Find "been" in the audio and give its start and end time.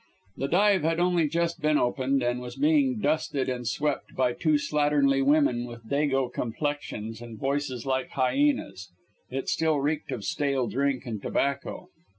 1.61-1.77